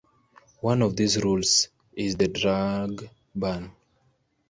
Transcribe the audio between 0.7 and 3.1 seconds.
of these rules is the drug